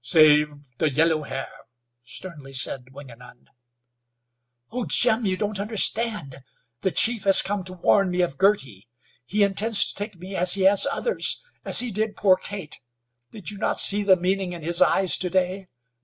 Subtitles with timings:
[0.03, 1.51] "Save the yellow hair,"
[2.01, 3.51] sternly said Wingenund.
[4.71, 6.43] "Oh, Jim, you don't understand.
[6.81, 8.87] The chief has come to warn me of Girty.
[9.27, 12.79] He intends to take me as he has others, as he did poor Kate.
[13.29, 15.67] did you not see the meaning in his eyes to day?